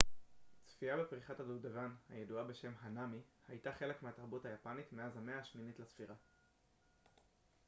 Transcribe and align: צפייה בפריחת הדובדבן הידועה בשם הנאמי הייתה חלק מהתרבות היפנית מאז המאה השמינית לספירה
צפייה 0.65 0.97
בפריחת 0.97 1.39
הדובדבן 1.39 1.93
הידועה 2.09 2.43
בשם 2.43 2.71
הנאמי 2.81 3.17
הייתה 3.47 3.71
חלק 3.79 4.03
מהתרבות 4.03 4.45
היפנית 4.45 4.93
מאז 4.93 5.17
המאה 5.17 5.39
השמינית 5.39 5.79
לספירה 5.79 6.13